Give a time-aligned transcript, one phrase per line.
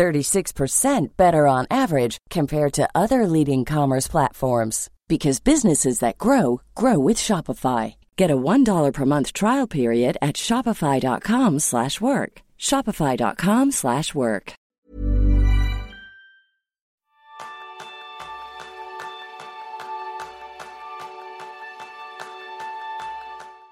[0.00, 6.98] 36% better on average compared to other leading commerce platforms because businesses that grow grow
[6.98, 7.96] with Shopify.
[8.16, 12.32] Get a $1 per month trial period at shopify.com/work.
[12.58, 14.52] shopify.com/work.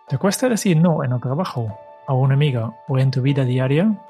[0.09, 1.69] ¿Te cuesta decir no en el trabajo,
[2.07, 4.08] a una amiga o en tu vida diaria?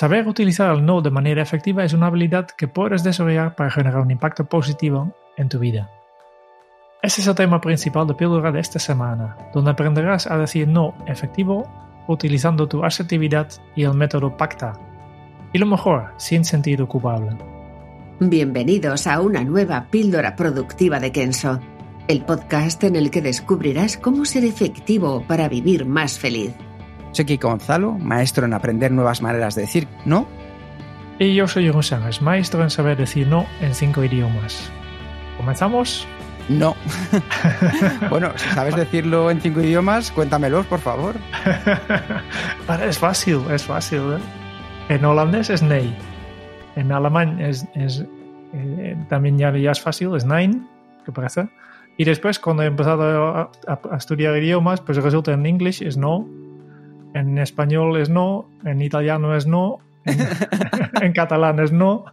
[0.00, 4.00] Saber utilizar el no de manera efectiva es una habilidad que puedes desarrollar para generar
[4.00, 5.90] un impacto positivo en tu vida.
[7.02, 10.94] Ese es el tema principal de Píldora de esta semana, donde aprenderás a decir no
[11.06, 11.70] efectivo
[12.08, 14.72] utilizando tu asertividad y el método PACTA.
[15.52, 17.36] Y lo mejor, sin sentido culpable.
[18.20, 21.60] Bienvenidos a una nueva píldora productiva de Kenso,
[22.08, 26.54] el podcast en el que descubrirás cómo ser efectivo para vivir más feliz.
[27.12, 30.26] Soy Gonzalo, maestro en aprender nuevas maneras de decir no.
[31.18, 34.70] Y yo soy Jeroen Sánchez, maestro en saber decir no en cinco idiomas.
[35.36, 36.06] ¿Comenzamos?
[36.48, 36.74] No.
[38.10, 41.16] bueno, si sabes decirlo en cinco idiomas, cuéntamelos, por favor.
[42.86, 44.00] es fácil, es fácil.
[44.14, 44.18] ¿eh?
[44.88, 45.92] En holandés es nee.
[46.76, 50.66] En alemán es, eh, también ya, es fácil, es nein,
[51.04, 51.48] ¿qué parece?
[51.96, 53.50] Y después, cuando he empezado a,
[53.96, 56.26] estudiar idiomas, pues resulta en inglés es no,
[57.14, 60.18] en español es no, en italiano es no, en,
[61.02, 62.04] en catalán es no.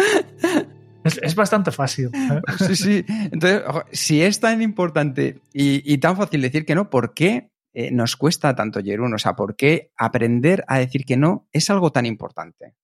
[1.03, 2.09] Es, bastante fácil.
[2.13, 2.41] ¿eh?
[2.67, 3.05] Sí, sí.
[3.07, 8.15] Entonces, si es tan importante y, tan fácil decir que no, ¿por qué eh, nos
[8.15, 9.13] cuesta tanto, Jerún?
[9.13, 12.75] O sea, ¿por qué aprender a decir que no es algo tan importante?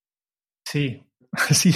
[0.65, 1.03] Sí,
[1.51, 1.73] sí.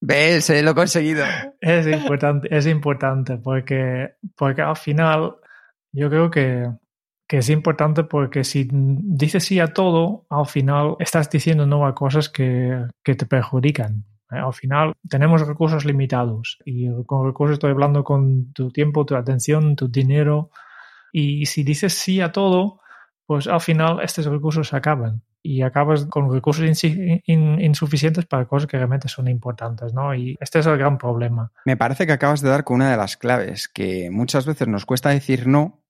[0.00, 0.48] ¿Ves?
[0.62, 1.24] lo he conseguido.
[1.60, 5.36] Es importante, es importante porque, porque al final
[5.92, 6.68] yo creo que,
[7.28, 11.94] que es importante porque si dices sí a todo, al final estás diciendo no a
[11.94, 14.06] cosas que, que te perjudican.
[14.32, 19.14] Eh, al final tenemos recursos limitados y con recursos estoy hablando con tu tiempo, tu
[19.14, 20.50] atención, tu dinero
[21.12, 22.80] y si dices sí a todo,
[23.26, 26.64] pues al final estos recursos acaban y acabas con recursos
[27.26, 30.14] insuficientes para cosas que realmente son importantes, ¿no?
[30.14, 31.52] Y este es el gran problema.
[31.64, 34.84] Me parece que acabas de dar con una de las claves, que muchas veces nos
[34.84, 35.84] cuesta decir no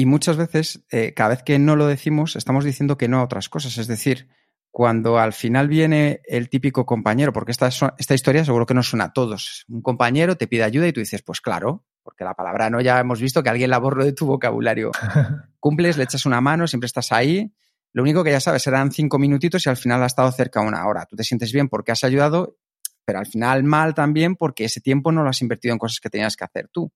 [0.00, 3.24] y muchas veces, eh, cada vez que no lo decimos, estamos diciendo que no a
[3.24, 3.76] otras cosas.
[3.76, 4.28] Es decir,
[4.70, 7.68] cuando al final viene el típico compañero, porque esta,
[7.98, 9.66] esta historia seguro que nos suena a todos.
[9.68, 12.98] Un compañero te pide ayuda y tú dices, pues claro, porque la palabra no ya
[12.98, 14.90] hemos visto que alguien la borró de tu vocabulario.
[15.60, 17.52] Cumples, le echas una mano, siempre estás ahí.
[17.92, 20.86] Lo único que ya sabes serán cinco minutitos y al final ha estado cerca una
[20.86, 21.04] hora.
[21.04, 22.56] Tú te sientes bien porque has ayudado,
[23.04, 26.08] pero al final mal también porque ese tiempo no lo has invertido en cosas que
[26.08, 26.90] tenías que hacer tú.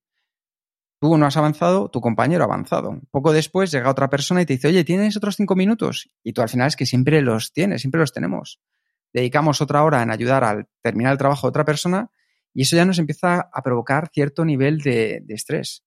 [1.04, 2.98] Tú no has avanzado, tu compañero ha avanzado.
[3.10, 6.09] Poco después llega otra persona y te dice, oye, ¿tienes otros cinco minutos?
[6.22, 8.59] Y tú al final es que siempre los tienes, siempre los tenemos.
[9.12, 12.10] Dedicamos otra hora en ayudar al terminar el trabajo de otra persona
[12.54, 15.84] y eso ya nos empieza a provocar cierto nivel de, de estrés.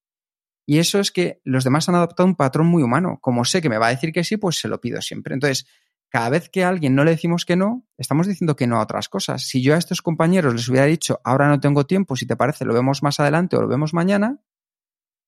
[0.67, 3.17] Y eso es que los demás han adoptado un patrón muy humano.
[3.19, 5.33] Como sé que me va a decir que sí, pues se lo pido siempre.
[5.33, 5.65] Entonces,
[6.09, 8.83] cada vez que a alguien no le decimos que no, estamos diciendo que no a
[8.83, 9.47] otras cosas.
[9.47, 12.65] Si yo a estos compañeros les hubiera dicho, ahora no tengo tiempo, si te parece,
[12.65, 14.39] lo vemos más adelante o lo vemos mañana,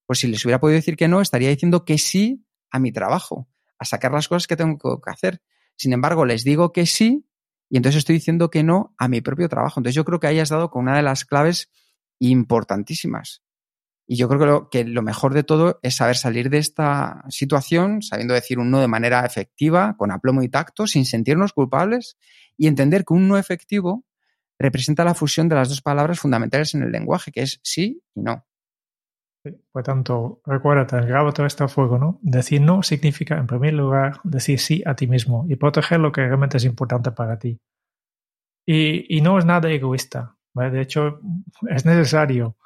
[0.09, 3.47] pues si les hubiera podido decir que no, estaría diciendo que sí a mi trabajo,
[3.77, 5.43] a sacar las cosas que tengo que hacer.
[5.75, 7.27] Sin embargo, les digo que sí
[7.69, 9.79] y entonces estoy diciendo que no a mi propio trabajo.
[9.79, 11.69] Entonces yo creo que ahí has dado con una de las claves
[12.17, 13.43] importantísimas.
[14.07, 17.23] Y yo creo que lo, que lo mejor de todo es saber salir de esta
[17.29, 22.17] situación sabiendo decir un no de manera efectiva, con aplomo y tacto, sin sentirnos culpables
[22.57, 24.07] y entender que un no efectivo
[24.57, 28.23] representa la fusión de las dos palabras fundamentales en el lenguaje, que es sí y
[28.23, 28.48] no.
[29.71, 32.19] Por tanto, recuérdate, graba todo esto a fuego, ¿no?
[32.21, 36.21] Decir no significa, en primer lugar, decir sí a ti mismo y proteger lo que
[36.21, 37.59] realmente es importante para ti.
[38.65, 40.35] Y, y no es nada egoísta.
[40.53, 41.21] De hecho,
[41.69, 42.57] es necesario.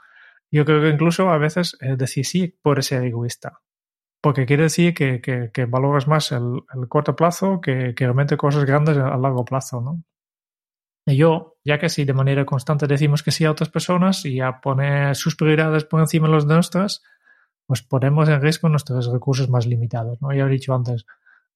[0.51, 3.61] Yo creo que incluso a veces decir sí puede ser egoísta.
[4.21, 8.63] Porque quiere decir que, que, valoras más el, el, corto plazo que, que realmente cosas
[8.65, 10.03] grandes a largo plazo, ¿no?
[11.05, 14.39] Y yo, ya que si de manera constante decimos que sí a otras personas y
[14.39, 17.03] a poner sus prioridades por encima de las nuestras,
[17.65, 20.21] pues ponemos en riesgo nuestros recursos más limitados.
[20.21, 20.33] ¿no?
[20.33, 21.05] Ya he dicho antes,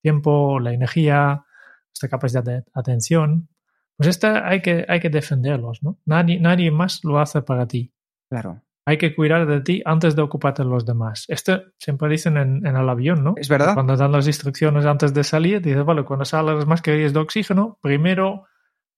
[0.01, 1.45] tiempo, la energía,
[1.91, 3.49] nuestra capacidad de atención.
[3.95, 5.97] pues esta hay que, hay que defenderlos, ¿no?
[6.05, 7.93] Nadie, nadie más lo hace para ti.
[8.29, 8.61] Claro.
[8.85, 11.25] Hay que cuidar de ti antes de ocuparte de los demás.
[11.27, 13.33] Esto siempre dicen en, en el avión, ¿no?
[13.35, 13.73] Es verdad.
[13.73, 17.79] Cuando dan las instrucciones antes de salir, dices, vale, cuando salen las mascarillas de oxígeno,
[17.81, 18.45] primero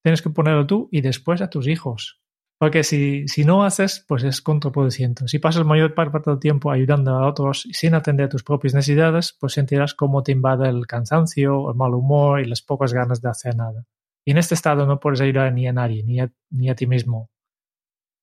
[0.03, 2.21] tienes que ponerlo tú y después a tus hijos.
[2.59, 5.27] Porque si, si no haces, pues es contraproducente.
[5.29, 9.53] Si pasas mayor parte del tiempo ayudando a otros sin atender tus propias necesidades, pues
[9.53, 13.55] sentirás cómo te invade el cansancio, el mal humor y las pocas ganas de hacer
[13.55, 13.85] nada.
[14.25, 16.29] Y en este estado no puedes ayudar ni a nadie, ni a,
[16.71, 17.29] a ti mismo.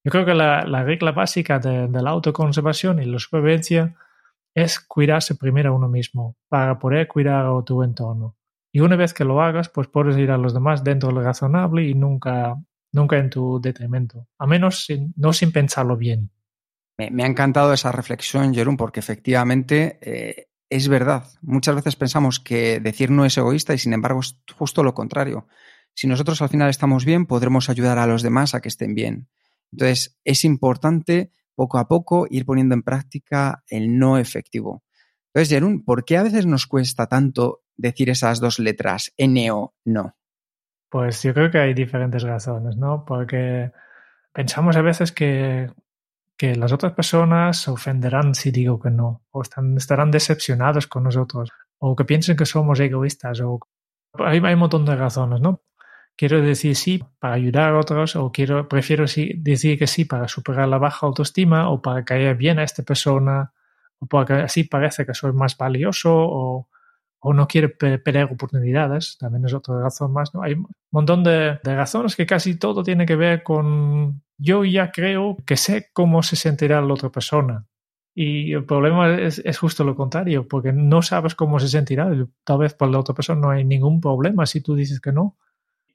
[0.05, 3.97] Yo creo que la, la regla básica de, de, la autoconservación y la supervivencia
[4.55, 8.37] es cuidarse primero a uno mismo para poder cuidar a tu entorno.
[8.77, 11.23] Y una vez que lo hagas, pues puedes ir a los demás dentro de lo
[11.23, 12.57] razonable y nunca
[12.93, 14.87] nunca en tu detrimento, a menos
[15.17, 16.31] no sin pensarlo bien.
[16.99, 21.25] Me, me, ha encantado esa reflexión, Jerón, porque efectivamente eh, es verdad.
[21.41, 25.49] Muchas veces pensamos que decir no es egoísta y sin embargo es justo lo contrario.
[25.95, 29.31] Si nosotros al final estamos bien, podremos ayudar a los demás a que estén bien.
[29.73, 34.85] Entonces, es importante poco a poco ir poniendo en práctica el no efectivo.
[35.33, 39.75] Entonces, Jerón, ¿por qué a veces nos cuesta tanto decir esas dos letras, N o
[39.85, 40.17] no?
[40.89, 43.05] Pues yo creo que hay diferentes razones, ¿no?
[43.05, 43.73] Porque
[44.33, 45.71] pensamos a veces que,
[46.37, 51.51] que las otras personas se ofenderán si digo que no, o estarán decepcionados con nosotros,
[51.79, 53.61] o que piensen que somos egoístas, o
[54.19, 55.63] hay, hay un montón de razones, ¿no?
[56.17, 60.69] Quiero decir sí para ayudar a otros, o quiero, prefiero decir que sí para superar
[60.69, 63.53] la baja autoestima, o para caer bien a esta persona,
[63.99, 66.69] o porque así parece que soy más valioso, o,
[67.21, 70.35] o no quiere perder oportunidades, también es otra razón más.
[70.35, 70.43] ¿no?
[70.43, 75.37] Hay un montón de, razones que casi todo tiene que ver con yo ya creo
[75.47, 77.67] que sé cómo se sentirá la otra persona.
[78.15, 82.11] Y el problema es, es justo lo contrario, porque no sabes cómo se sentirá.
[82.45, 85.37] Tal vez para la otra persona no hay ningún problema si tú dices que no.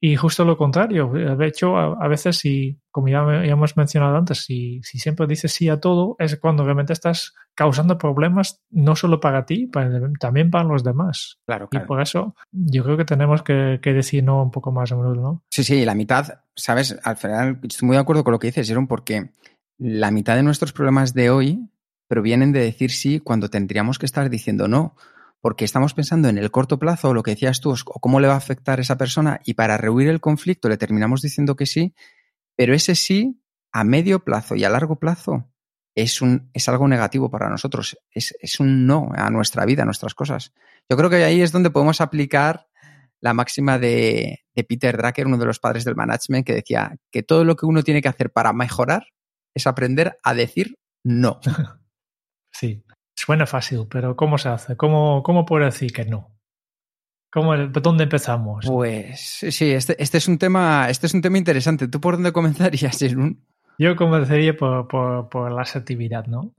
[0.04, 4.18] Y justo lo contrario, de hecho, a, a veces, si, como ya, ya, hemos mencionado
[4.18, 8.96] antes, si, si, siempre dices sí a todo, es cuando realmente estás causando problemas no
[8.96, 11.38] solo para ti, para, también para los demás.
[11.46, 11.86] Claro, claro.
[11.86, 14.96] Y por eso yo creo que tenemos que, que, decir no un poco más a
[14.96, 15.44] menudo, ¿no?
[15.52, 17.00] Sí, sí, la mitad, ¿sabes?
[17.04, 19.30] Al final estoy muy de acuerdo con lo que dices, Jerón, porque
[19.78, 21.70] la mitad de nuestros problemas de hoy
[22.08, 24.96] provienen de decir sí cuando tendríamos que estar diciendo no
[25.42, 28.36] porque estamos pensando en el corto plazo, lo que decías tú, o cómo le va
[28.36, 31.96] a afectar a esa persona, y para rehuir el conflicto le terminamos diciendo que sí,
[32.56, 33.42] pero ese sí,
[33.72, 35.52] a medio plazo y a largo plazo,
[35.96, 39.86] es, un, es algo negativo para nosotros, es, es un no a nuestra vida, a
[39.86, 40.54] nuestras cosas.
[40.90, 42.68] Yo creo que ahí es donde podemos aplicar
[43.20, 47.24] la máxima de, de Peter Drucker, uno de los padres del management, que decía que
[47.24, 49.06] todo lo que uno tiene que hacer para mejorar
[49.54, 51.40] es aprender a decir no.
[52.54, 52.84] Sí,
[53.24, 54.76] Suena fácil, pero ¿cómo se hace?
[54.76, 56.32] ¿Cómo, cómo puedo decir que no?
[57.32, 58.66] ¿Cómo, ¿Dónde empezamos?
[58.66, 61.88] Pues sí, este, este, es un tema, este es un tema interesante.
[61.88, 63.46] ¿Tú por dónde comenzarías, Jerún?
[63.78, 66.56] Yo comenzaría por, por, por, la asertividad, ¿no?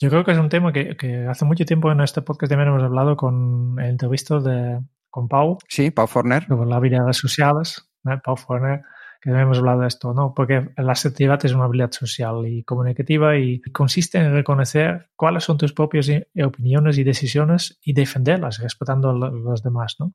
[0.00, 2.70] Yo creo que es un tema que, que, hace mucho tiempo en este podcast también
[2.70, 4.80] hemos hablado con el entrevisto de
[5.10, 5.58] con Pau.
[5.68, 6.46] Sí, Pau Forner.
[6.46, 7.86] Sobre las habilidades sociales.
[8.02, 8.18] ¿no?
[8.24, 8.80] Pau Forner
[9.24, 10.34] que hemos hablado de esto, ¿no?
[10.34, 15.56] Porque la asertividad es una habilidad social y comunicativa y consiste en reconocer cuáles son
[15.56, 16.10] tus propias
[16.44, 20.12] opiniones y decisiones y defenderlas respetando a los demás, ¿no?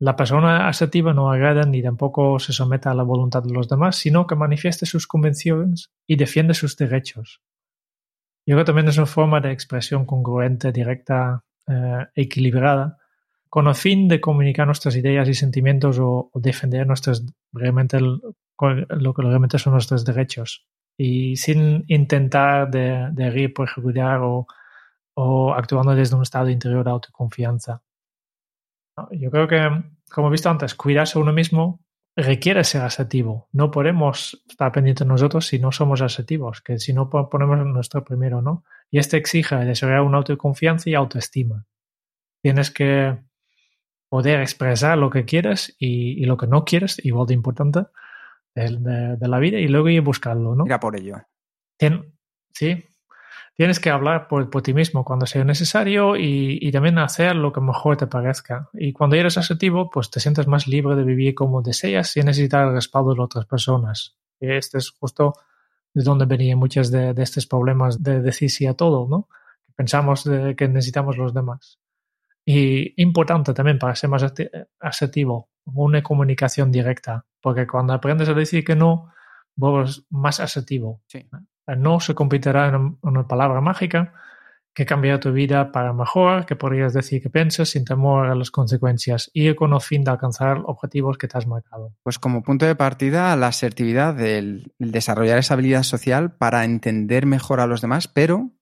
[0.00, 3.96] La persona asertiva no agrada ni tampoco se somete a la voluntad de los demás,
[3.96, 7.40] sino que manifiesta sus convicciones y defiende sus derechos.
[8.46, 12.98] Yo creo que también es una forma de expresión congruente, directa, eh, equilibrada,
[13.48, 18.20] con el fin de comunicar nuestras ideas y sentimientos o, o defender nuestros, realmente el,
[18.88, 24.46] lo que realmente son nuestros derechos y sin intentar de, de ir por ejecutar o,
[25.14, 27.82] o, actuando desde un estado interior de autoconfianza.
[29.12, 31.80] Yo creo que, como he visto antes, cuidarse uno mismo
[32.16, 33.48] requiere ser asertivo.
[33.52, 38.42] No podemos estar pendientes nosotros si no somos asertivos, que si no ponemos nuestro primero,
[38.42, 38.64] ¿no?
[38.90, 41.64] Y este exige desarrollar una autoconfianza y autoestima.
[42.42, 43.18] Tienes que
[44.08, 47.80] poder expresar lo que quieres y, y, lo que no quieres, igual de importante,
[48.54, 50.64] de, de, de, la vida, y luego ir a buscarlo, ¿no?
[50.64, 51.16] Mira por ello.
[51.76, 52.14] Tien,
[52.52, 52.84] sí,
[53.58, 57.52] tienes que hablar por, por, ti mismo cuando sea necesario y, y, también hacer lo
[57.52, 58.70] que mejor te parezca.
[58.72, 62.66] Y cuando eres asertivo, pues te sientes más libre de vivir como deseas sin necesitar
[62.68, 64.16] el respaldo de otras personas.
[64.40, 65.34] Y este es justo
[65.92, 69.28] de donde venían muchos de, de estos problemas de decir sí a todo, ¿no?
[69.74, 71.77] Pensamos de que necesitamos los demás.
[72.50, 74.24] Y importante también para ser más
[74.80, 79.12] asertivo, una comunicación directa, porque cuando aprendes a decir que no,
[79.54, 81.02] vos más asertivo.
[81.08, 81.28] Sí.
[81.66, 84.14] El no se convertirá en una palabra mágica
[84.72, 88.50] que cambia tu vida para mejor, que podrías decir que piensas sin temor a las
[88.50, 91.92] consecuencias y con el fin de alcanzar objetivos que te has marcado.
[92.02, 97.60] Pues como punto de partida, la asertividad del desarrollar esa habilidad social para entender mejor
[97.60, 98.52] a los demás, pero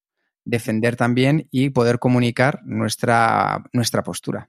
[0.47, 4.49] defender también y poder comunicar nuestra, nuestra postura.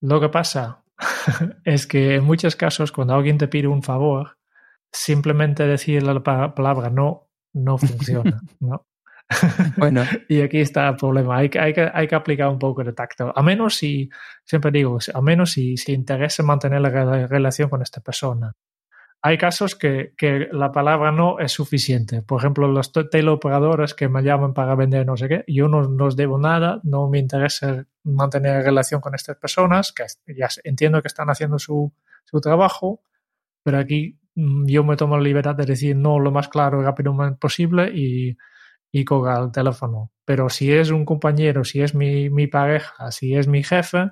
[0.00, 0.84] Lo que pasa
[1.64, 4.38] es que en muchos casos cuando alguien te pide un favor,
[4.92, 8.86] simplemente decir la palabra no no funciona, ¿no?
[9.78, 10.04] Bueno.
[10.28, 11.38] y aquí está el problema.
[11.38, 13.32] Hay que, hay, que, hay que aplicar un poco de tacto.
[13.34, 14.10] A menos si,
[14.44, 18.52] siempre digo, a menos si, si interesa mantener la relación con esta persona.
[19.26, 22.20] Hay casos que, que, la palabra no es suficiente.
[22.20, 26.04] Por ejemplo, los teleoperadores que me llaman para vender no sé qué, yo no, no
[26.04, 30.04] os debo nada, no me interesa mantener relación con estas personas, que
[30.36, 31.90] ya entiendo que están haciendo su,
[32.26, 33.00] su trabajo,
[33.62, 36.84] pero aquí mm, yo me tomo la libertad de decir no lo más claro y
[36.84, 38.36] rápido posible y,
[38.92, 40.12] y colgar el teléfono.
[40.26, 44.10] Pero si es un compañero, si es mi, mi pareja, si es mi jefe,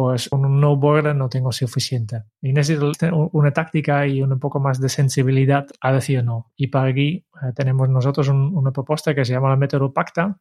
[0.00, 2.22] pues un no border no tengo suficiente.
[2.40, 2.90] Y necesito
[3.32, 6.52] una táctica y un poco más de sensibilidad a decir no.
[6.56, 10.38] Y para aquí eh, tenemos nosotros una propuesta que se llama la método Pacta,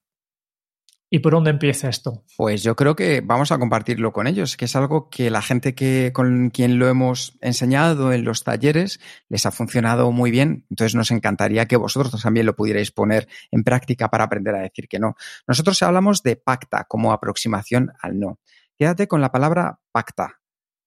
[1.11, 2.23] ¿Y por dónde empieza esto?
[2.37, 5.73] Pues yo creo que vamos a compartirlo con ellos, que es algo que la gente
[5.73, 10.67] que, con quien lo hemos enseñado en los talleres les ha funcionado muy bien.
[10.69, 14.87] Entonces nos encantaría que vosotros también lo pudierais poner en práctica para aprender a decir
[14.87, 15.15] que no.
[15.47, 18.39] Nosotros hablamos de pacta como aproximación al no.
[18.79, 20.39] Quédate con la palabra pacta,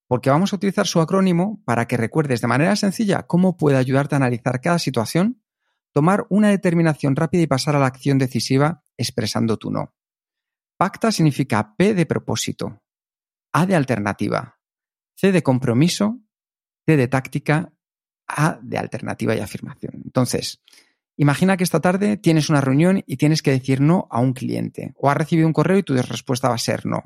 [0.08, 4.14] porque vamos a utilizar su acrónimo para que recuerdes de manera sencilla cómo puede ayudarte
[4.14, 5.42] a analizar cada situación,
[5.92, 9.94] tomar una determinación rápida y pasar a la acción decisiva expresando tu no.
[10.78, 12.80] Pacta significa P de propósito,
[13.52, 14.58] A de alternativa,
[15.14, 16.18] C de compromiso,
[16.86, 17.74] T de táctica,
[18.26, 20.00] A de alternativa y afirmación.
[20.02, 20.62] Entonces,
[21.18, 24.94] imagina que esta tarde tienes una reunión y tienes que decir no a un cliente,
[24.96, 27.02] o has recibido un correo y tu respuesta va a ser no.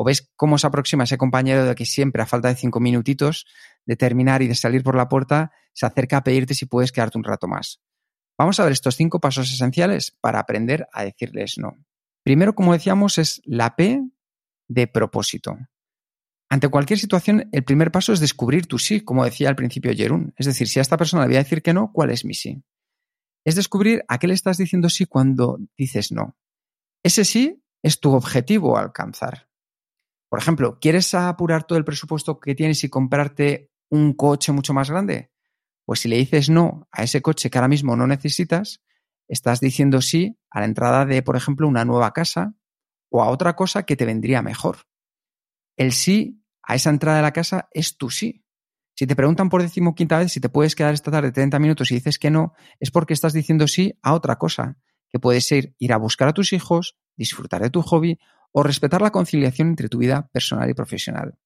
[0.00, 3.46] O ves cómo se aproxima ese compañero de que siempre, a falta de cinco minutitos
[3.84, 7.18] de terminar y de salir por la puerta, se acerca a pedirte si puedes quedarte
[7.18, 7.82] un rato más.
[8.38, 11.72] Vamos a ver estos cinco pasos esenciales para aprender a decirles no.
[12.22, 14.00] Primero, como decíamos, es la P
[14.68, 15.58] de propósito.
[16.48, 20.32] Ante cualquier situación, el primer paso es descubrir tu sí, como decía al principio Jerún.
[20.36, 22.34] Es decir, si a esta persona le voy a decir que no, ¿cuál es mi
[22.34, 22.62] sí?
[23.44, 26.36] Es descubrir a qué le estás diciendo sí cuando dices no.
[27.02, 29.47] Ese sí es tu objetivo a alcanzar.
[30.28, 34.90] Por ejemplo, ¿quieres apurar todo el presupuesto que tienes y comprarte un coche mucho más
[34.90, 35.30] grande?
[35.84, 38.82] Pues si le dices no a ese coche que ahora mismo no necesitas,
[39.26, 42.54] estás diciendo sí a la entrada de, por ejemplo, una nueva casa
[43.10, 44.86] o a otra cosa que te vendría mejor.
[45.76, 48.44] El sí a esa entrada de la casa es tu sí.
[48.94, 51.94] Si te preguntan por decimoquinta vez si te puedes quedar esta tarde 30 minutos y
[51.94, 54.76] dices que no, es porque estás diciendo sí a otra cosa,
[55.08, 58.18] que puede ser ir a buscar a tus hijos, disfrutar de tu hobby
[58.52, 61.38] o respetar la conciliación entre tu vida personal y profesional.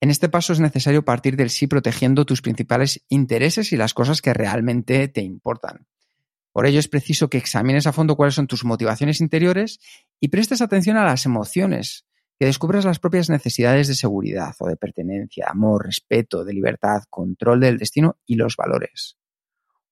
[0.00, 4.22] En este paso es necesario partir del sí protegiendo tus principales intereses y las cosas
[4.22, 5.86] que realmente te importan.
[6.52, 9.80] Por ello es preciso que examines a fondo cuáles son tus motivaciones interiores
[10.20, 12.06] y prestes atención a las emociones,
[12.38, 17.60] que descubras las propias necesidades de seguridad o de pertenencia, amor, respeto, de libertad, control
[17.60, 19.18] del destino y los valores.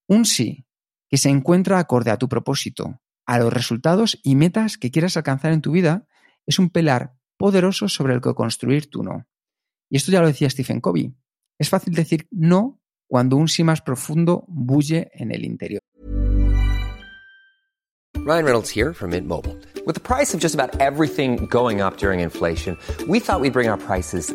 [0.07, 0.65] Un sí
[1.09, 5.53] que se encuentra acorde a tu propósito, a los resultados y metas que quieras alcanzar
[5.53, 6.07] en tu vida,
[6.47, 9.27] es un pilar poderoso sobre el que construir tu no.
[9.91, 11.15] Y esto ya lo decía Stephen Covey.
[11.59, 15.81] Es fácil decir no cuando un sí más profundo bulle en el interior.
[18.25, 19.57] Ryan Reynolds here from Mint Mobile.
[19.87, 22.77] With the price of just about everything going up during inflation,
[23.07, 24.35] we thought we'd bring our prices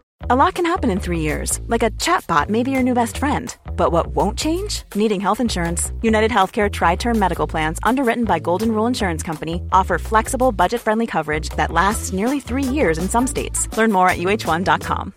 [0.31, 1.59] A lot can happen in 3 years.
[1.67, 3.53] Like a chatbot may be your new best friend.
[3.75, 4.83] But what won't change?
[4.95, 5.91] Needing health insurance.
[6.01, 11.49] United Healthcare Tri-Term Medical Plans underwritten by Golden Rule Insurance Company offer flexible, budget-friendly coverage
[11.57, 13.67] that lasts nearly 3 years in some states.
[13.75, 15.11] Learn more at uh1.com.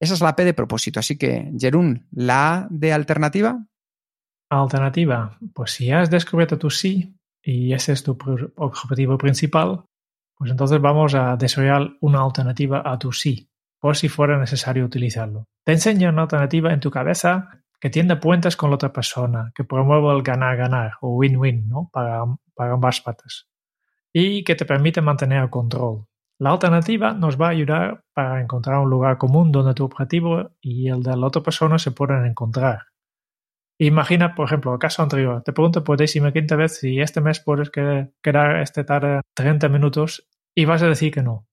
[0.00, 1.00] Esa es la P de propósito.
[1.00, 3.62] Así que, Jerún, ¿la A de alternativa?
[4.50, 5.36] Alternativa.
[5.52, 8.16] Pues si has descubierto tu sí y ese es tu
[8.56, 9.84] objetivo principal,
[10.42, 15.46] pues entonces vamos a desarrollar una alternativa a tu sí, por si fuera necesario utilizarlo.
[15.64, 19.62] Te enseña una alternativa en tu cabeza que tienda puentes con la otra persona, que
[19.62, 21.90] promueva el ganar-ganar o win-win ¿no?
[21.92, 22.24] para,
[22.56, 23.46] para ambas partes
[24.12, 26.06] y que te permite mantener el control.
[26.40, 30.88] La alternativa nos va a ayudar para encontrar un lugar común donde tu objetivo y
[30.88, 32.86] el de la otra persona se puedan encontrar.
[33.78, 35.40] Imagina, por ejemplo, el caso anterior.
[35.44, 40.28] Te pregunto por décima quinta vez si este mes puedes quedar esta tarde 30 minutos
[40.54, 41.46] y vas a decir que no.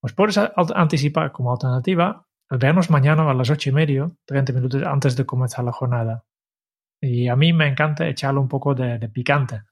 [0.00, 4.82] Pues puedes anticipar como alternativa el vernos mañana a las ocho y media, 30 minutos
[4.82, 6.24] antes de comenzar la jornada.
[7.00, 9.62] Y a mí me encanta echarle un poco de, picante.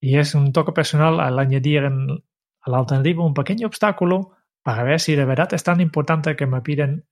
[0.00, 2.24] Y es un toque personal al añadir en,
[2.60, 4.32] a la alternativa un pequeño obstáculo
[4.62, 7.06] para ver si de verdad es tan importante que me piden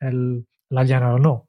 [0.69, 1.49] la llana o no.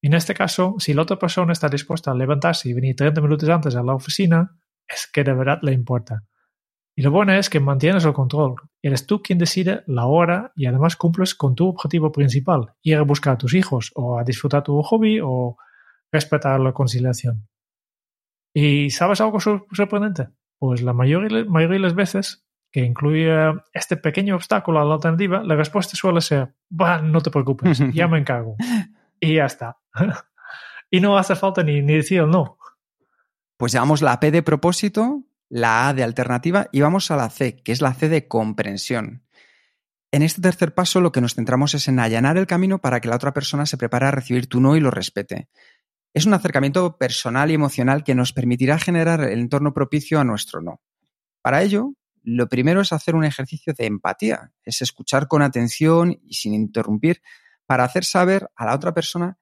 [0.00, 3.48] En este caso, si la otra persona está dispuesta a levantarse y venir 30 minutos
[3.48, 6.22] antes a la oficina, es que de verdad le importa.
[6.96, 8.54] Y lo bueno es que mantienes el control.
[8.80, 13.02] Eres tú quien decide la hora y además cumples con tu objetivo principal, ir a
[13.02, 15.56] buscar a tus hijos o a disfrutar tu hobby o
[16.12, 17.48] respetar la conciliación.
[18.54, 20.28] ¿Y sabes algo sorprendente?
[20.58, 23.32] Pues la mayoría, mayoría de las veces que incluye
[23.72, 28.18] este pequeño obstáculo a la alternativa, la respuesta suele ser, no te preocupes, ya me
[28.18, 28.56] encargo.
[29.20, 29.78] y ya está.
[30.90, 32.58] y no hace falta ni, ni decir el no.
[33.56, 37.56] Pues llevamos la P de propósito, la A de alternativa y vamos a la C,
[37.56, 39.24] que es la C de comprensión.
[40.10, 43.08] En este tercer paso lo que nos centramos es en allanar el camino para que
[43.08, 45.48] la otra persona se prepare a recibir tu no y lo respete.
[46.12, 50.62] Es un acercamiento personal y emocional que nos permitirá generar el entorno propicio a nuestro
[50.62, 50.80] no.
[51.42, 56.34] Para ello, lo primero es hacer un ejercicio de empatía, es escuchar con atención y
[56.34, 57.20] sin interrumpir
[57.66, 59.38] para hacer saber a la otra persona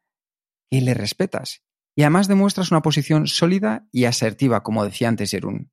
[0.71, 1.63] que le respetas
[1.95, 5.71] y además demuestras una posición sólida y asertiva, como decía antes Jerún.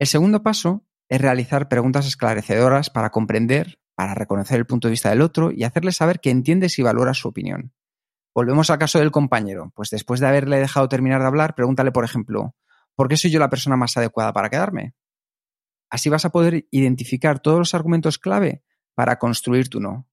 [0.00, 5.10] El segundo paso es realizar preguntas esclarecedoras para comprender, para reconocer el punto de vista
[5.10, 7.74] del otro y hacerle saber que entiendes y valoras su opinión.
[8.34, 9.72] Volvemos al caso del compañero.
[9.76, 12.56] Pues después de haberle dejado terminar de hablar, pregúntale, por ejemplo,
[12.96, 14.94] ¿por qué soy yo la persona más adecuada para quedarme?
[15.90, 18.62] Así vas a poder identificar todos los argumentos clave
[18.94, 20.08] para construir tu no.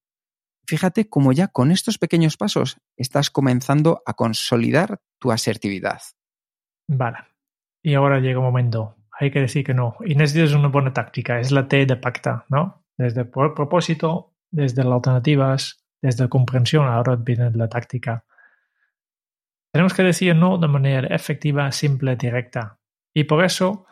[0.68, 6.02] Fíjate cómo ya con estos pequeños pasos estás comenzando a consolidar tu asertividad.
[6.90, 7.20] Vale.
[7.82, 8.98] Y ahora llega un momento.
[9.20, 9.96] Hay que decir que no.
[10.06, 11.40] Y es una buena táctica.
[11.40, 12.86] Es la T de pacta, ¿no?
[12.98, 18.26] Desde el propósito, desde las alternativas, desde la comprensión, ahora viene la táctica.
[19.72, 22.80] Tenemos que decir no de manera efectiva, simple, directa.
[23.14, 23.86] Y por eso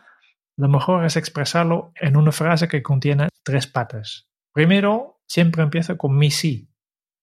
[0.58, 4.30] lo mejor es expresarlo en una frase que contiene tres patas.
[4.54, 6.70] Primero, siempre empieza con mi sí.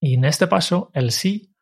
[0.01, 1.55] Y en este paso, el sí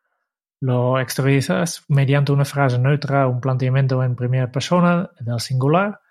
[0.59, 6.01] lo exteriorizas mediante una frase neutra, un planteamiento en primera persona, en el singular,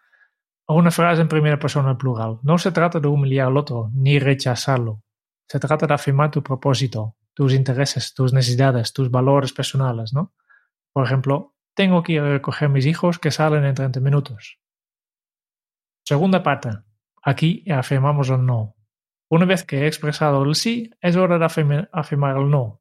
[0.75, 2.39] una frase en primera persona plural.
[2.43, 5.03] No se trata de humillar al otro, ni rechazarlo.
[5.49, 10.33] Se trata de afirmar tu propósito, tus intereses, tus necesidades, tus valores personales, ¿no?
[10.93, 14.59] Por ejemplo, tengo que ir a recoger mis hijos que salen en 30 minutos.
[16.05, 16.71] Segunda parte.
[17.23, 18.77] Aquí afirmamos el no.
[19.29, 21.45] Una vez que he expresado el sí, es hora de
[21.93, 22.81] afirmar el no.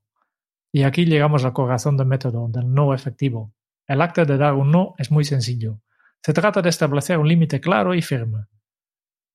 [0.72, 3.54] Y aquí llegamos al corazón del método, del no efectivo.
[3.88, 5.82] El acto de dar un no es muy sencillo.
[6.24, 8.46] Se trata de establecer un límite claro y firme.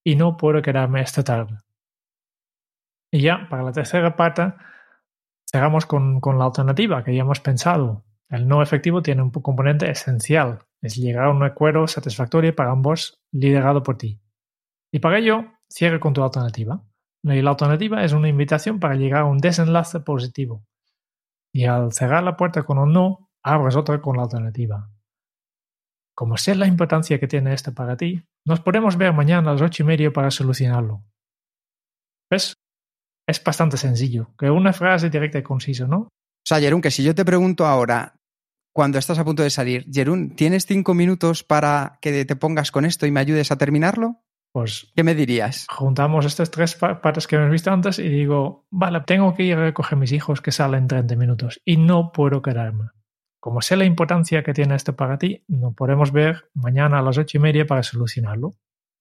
[0.05, 1.59] Y no puedo quedarme esta tarde.
[3.11, 4.53] Y ya, para la tercera parte,
[5.51, 8.05] cerramos con, la alternativa que ya hemos pensado.
[8.29, 13.23] El no efectivo tiene un componente esencial, es llegar a un acuerdo satisfactorio para ambos
[13.31, 14.21] liderado por ti.
[14.93, 16.83] Y para ello, cierre con tu alternativa.
[17.23, 20.67] Y la alternativa es una invitación para llegar a un desenlace positivo.
[21.53, 24.91] Y al cerrar la puerta con un no, abres otra con la alternativa.
[26.15, 29.63] Como sé la importancia que tiene esto para ti, nos podemos ver mañana a las
[29.63, 31.03] ocho y media para solucionarlo.
[32.31, 32.55] ¿Ves?
[33.27, 35.99] Es bastante sencillo, que una frase directa y concisa, ¿no?
[35.99, 38.17] O sea, Jerón, que si yo te pregunto ahora,
[38.73, 42.85] cuando estás a punto de salir, Jerún, ¿tienes cinco minutos para que te pongas con
[42.85, 44.21] esto y me ayudes a terminarlo?
[44.53, 45.67] Pues, ¿qué me dirías?
[45.69, 49.65] Juntamos estas tres partes que hemos visto antes y digo, vale, tengo que ir a
[49.65, 52.91] recoger a mis hijos que salen en 30 minutos y no puedo quedarme.
[53.45, 57.19] Como sé la importancia que tiene esto para ti, nos podemos ver mañana a las
[57.19, 58.55] ocho y media para solucionarlo.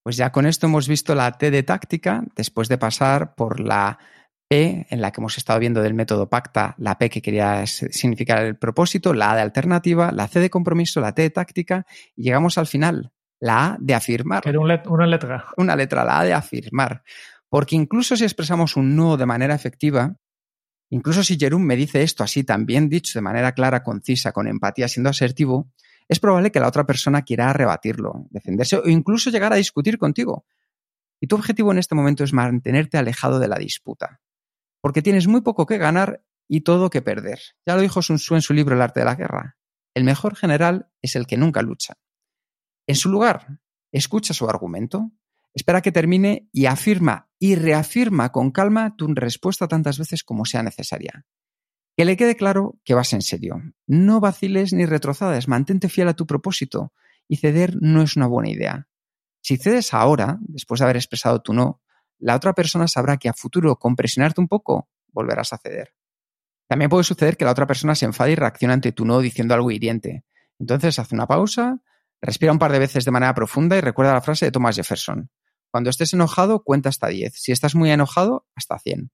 [0.04, 4.00] Pues ya con esto hemos visto la T de táctica, después de pasar por la
[4.50, 8.44] P, en la que hemos estado viendo del método PACTA, la P que quería significar
[8.44, 12.24] el propósito, la A de alternativa, la C de compromiso, la T de táctica, y
[12.24, 14.46] llegamos al final, la A de afirmar.
[14.46, 15.46] Era una letra.
[15.56, 17.04] Una letra, la A de afirmar.
[17.48, 20.18] Porque incluso si expresamos un no de manera efectiva,
[20.94, 24.88] incluso si Jerún me dice esto así también dicho de manera clara, concisa, con empatía,
[24.88, 25.72] siendo asertivo,
[26.08, 30.46] es probable que la otra persona quiera rebatirlo, defenderse o incluso llegar a discutir contigo.
[31.20, 34.22] Y tu objetivo en este momento es mantenerte alejado de la disputa
[34.84, 37.40] porque tienes muy poco que ganar y todo que perder.
[37.66, 39.58] Ya lo dijo Sun Tzu en su libro El arte de la guerra.
[39.96, 41.94] El mejor general es el que nunca lucha.
[42.86, 43.62] En su lugar,
[43.94, 45.14] escucha su argumento,
[45.54, 50.64] Espera que termine y afirma y reafirma con calma tu respuesta tantas veces como sea
[50.64, 51.26] necesaria.
[51.96, 53.62] Que le quede claro que vas en serio.
[53.86, 56.92] No vaciles ni retrocades, mantente fiel a tu propósito
[57.28, 58.88] y ceder no es una buena idea.
[59.42, 61.82] Si cedes ahora, después de haber expresado tu no,
[62.18, 65.94] la otra persona sabrá que a futuro, con presionarte un poco, volverás a ceder.
[66.68, 69.54] También puede suceder que la otra persona se enfade y reaccione ante tu no diciendo
[69.54, 70.24] algo hiriente.
[70.58, 71.82] Entonces haz una pausa,
[72.22, 75.30] respira un par de veces de manera profunda y recuerda la frase de Thomas Jefferson.
[75.74, 77.34] Cuando estés enojado, cuenta hasta 10.
[77.36, 79.12] Si estás muy enojado, hasta 100.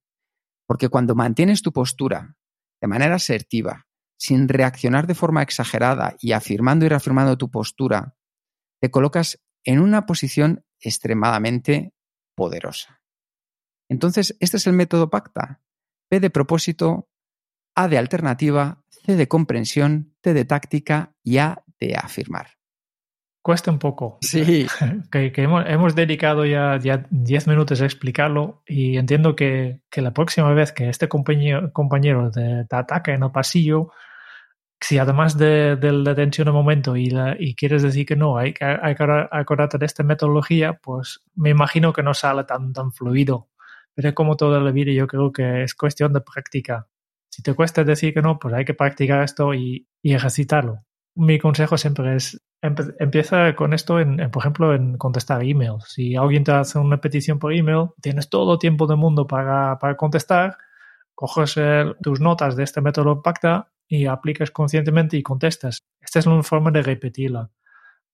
[0.67, 2.35] Porque cuando mantienes tu postura
[2.81, 8.17] de manera asertiva, sin reaccionar de forma exagerada y afirmando y reafirmando tu postura,
[8.81, 11.93] te colocas en una posición extremadamente
[12.35, 13.01] poderosa.
[13.89, 15.61] Entonces, este es el método PACTA.
[16.09, 17.09] P de propósito,
[17.73, 22.58] A de alternativa, C de comprensión, T de táctica y A de afirmar.
[23.41, 24.17] Cuesta un poco.
[24.21, 24.67] Sí.
[25.11, 30.89] Que, hemos, dedicado ya 10 minutos a explicarlo y entiendo que, la próxima vez que
[30.89, 33.91] este compañero, compañero te, ataque en el pasillo,
[34.81, 38.95] si además de, la detención de momento y, y, quieres decir que no, hay, hay
[38.95, 43.49] que acordarte de esta metodología, pues me imagino que no sale tan, tan fluido.
[43.95, 46.87] Pero como toda la vida, yo creo que es cuestión de práctica.
[47.29, 50.85] Si te cuesta decir que no, pues hay que practicar esto y, y ejercitarlo.
[51.19, 55.83] Mi consejo siempre es empieza con esto, en, por ejemplo, en contestar emails.
[55.87, 59.77] Si alguien te hace una petición por email, tienes todo el tiempo del mundo para,
[59.79, 60.57] para contestar,
[61.13, 61.55] coges
[62.01, 65.83] tus notas de este método Pacta y aplicas conscientemente y contestas.
[65.99, 67.49] Esta es una forma de repetirla.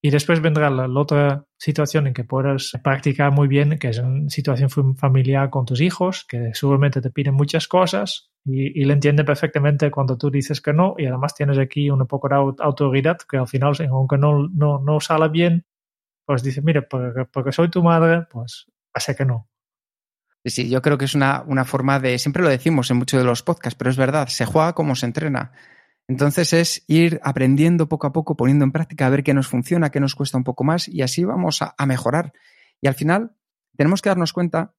[0.05, 4.29] Y después vendrá la, otra situación en que puedas practicar muy bien, que es una
[4.29, 9.89] situación familiar con tus hijos, que seguramente te piden muchas cosas y, le entiende perfectamente
[9.89, 10.93] cuando tú dices que no.
[10.99, 14.99] Y además tienes aquí un poco de autoridad que al final, aunque no, no, no
[14.99, 15.65] sale bien,
[16.23, 19.49] pues dice, mire, porque, porque soy tu madre, pues hace que no.
[20.45, 23.25] Sí, yo creo que es una, una forma de, siempre lo decimos en muchos de
[23.25, 25.51] los podcasts, pero es verdad, se juega como se entrena.
[26.07, 29.89] Entonces es ir aprendiendo poco a poco, poniendo en práctica, a ver qué nos funciona,
[29.89, 32.33] qué nos cuesta un poco más y así vamos a, mejorar.
[32.79, 33.35] Y al final
[33.75, 34.75] tenemos que darnos cuenta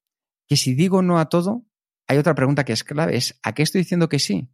[0.46, 1.64] que si digo no a todo,
[2.06, 4.48] hay otra pregunta que es clave, es ¿a qué estoy diciendo que sí?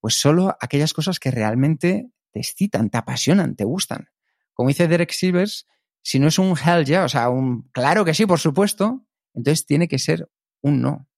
[0.00, 4.10] Pues solo aquellas cosas que realmente te excitan, te apasionan, te gustan.
[4.52, 5.66] Como dice Derek Silvers,
[6.02, 9.64] si no es un hell yeah, o sea, un claro que sí, por supuesto, entonces
[9.64, 11.08] tiene que ser un no.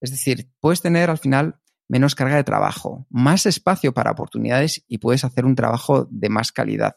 [0.00, 4.98] Es decir, puedes tener al final menos carga de trabajo, más espacio para oportunidades y
[4.98, 6.96] puedes hacer un trabajo de más calidad.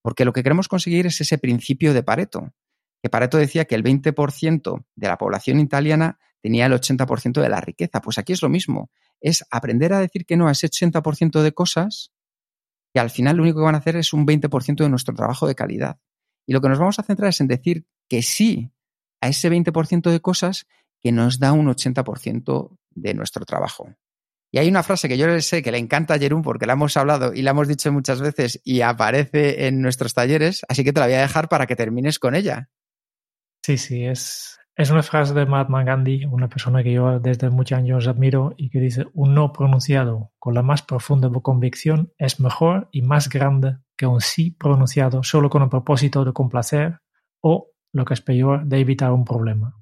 [0.00, 2.54] Porque lo que queremos conseguir es ese principio de Pareto,
[3.02, 7.60] que Pareto decía que el 20% de la población italiana tenía el 80% de la
[7.60, 8.00] riqueza.
[8.00, 11.52] Pues aquí es lo mismo, es aprender a decir que no a ese 80% de
[11.52, 12.12] cosas
[12.92, 15.46] que al final lo único que van a hacer es un 20% de nuestro trabajo
[15.46, 15.98] de calidad.
[16.46, 18.70] Y lo que nos vamos a centrar es en decir que sí
[19.20, 20.66] a ese 20% de cosas
[21.00, 23.88] que nos da un 80% de nuestro trabajo.
[24.54, 26.94] Y hay una frase que yo sé que le encanta a Jerún porque la hemos
[26.98, 31.00] hablado y la hemos dicho muchas veces y aparece en nuestros talleres, así que te
[31.00, 32.68] la voy a dejar para que termines con ella.
[33.64, 37.78] Sí, sí, es, es una frase de Mahatma Gandhi, una persona que yo desde muchos
[37.78, 42.90] años admiro y que dice, un no pronunciado con la más profunda convicción es mejor
[42.92, 46.98] y más grande que un sí pronunciado solo con el propósito de complacer
[47.40, 49.81] o, lo que es peor, de evitar un problema.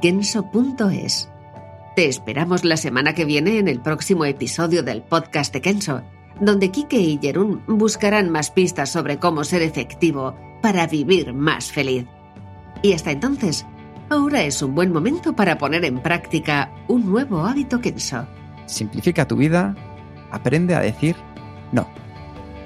[0.00, 1.28] kenso.es.
[1.94, 6.02] Te esperamos la semana que viene en el próximo episodio del podcast de Kenso,
[6.40, 12.06] donde Kike y Jerún buscarán más pistas sobre cómo ser efectivo para vivir más feliz.
[12.80, 13.66] Y hasta entonces,
[14.08, 18.26] ahora es un buen momento para poner en práctica un nuevo hábito Kenso.
[18.66, 19.76] Simplifica tu vida,
[20.30, 21.16] aprende a decir
[21.72, 21.86] no.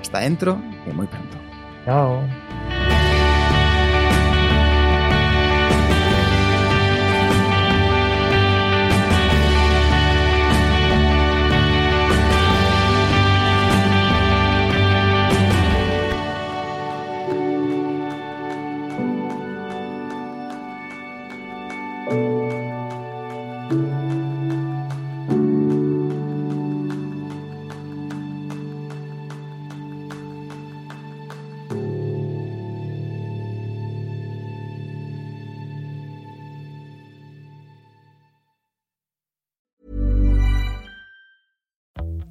[0.01, 1.37] Hasta dentro de muy pronto.
[1.85, 2.21] Chao.